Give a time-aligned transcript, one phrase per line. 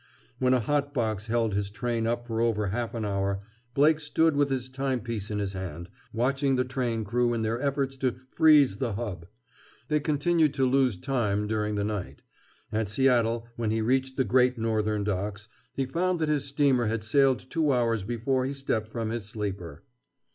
[0.39, 3.39] When a hot box held his train up for over half an hour,
[3.75, 7.95] Blake stood with his timepiece in his hand, watching the train crew in their efforts
[7.97, 9.27] to "freeze the hub."
[9.89, 12.23] They continued to lose time, during the night.
[12.71, 17.03] At Seattle, when he reached the Great Northern docks, he found that his steamer had
[17.03, 19.83] sailed two hours before he stepped from his sleeper.